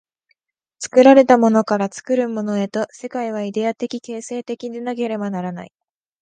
[0.79, 5.71] 作られたものから作るものへと、世界はイデヤ的形成的でなければならない。